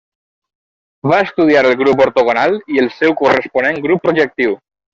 Va 1.11 1.19
estudiar 1.25 1.61
el 1.71 1.77
grup 1.83 2.01
ortogonal 2.07 2.57
i 2.77 2.81
el 2.85 2.89
seu 3.03 3.15
corresponent 3.23 3.79
grup 3.87 4.05
projectiu. 4.09 4.59